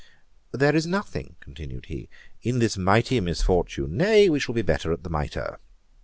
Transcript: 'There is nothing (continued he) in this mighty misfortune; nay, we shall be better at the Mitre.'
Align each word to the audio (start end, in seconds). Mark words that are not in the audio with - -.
'There 0.51 0.75
is 0.75 0.87
nothing 0.87 1.35
(continued 1.39 1.85
he) 1.85 2.09
in 2.41 2.57
this 2.57 2.75
mighty 2.75 3.19
misfortune; 3.19 3.95
nay, 3.97 4.31
we 4.31 4.39
shall 4.39 4.55
be 4.55 4.63
better 4.63 4.91
at 4.91 5.03
the 5.03 5.11
Mitre.' 5.11 5.59